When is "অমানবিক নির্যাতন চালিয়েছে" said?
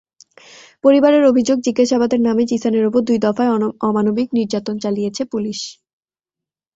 3.81-5.21